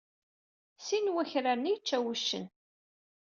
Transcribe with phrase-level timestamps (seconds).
[0.85, 2.45] Sin wakraren i yečča wuccen.